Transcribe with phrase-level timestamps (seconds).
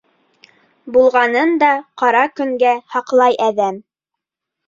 [0.95, 1.69] Булғанын да
[2.03, 3.77] ҡара көнгә һаҡлай әҙәм.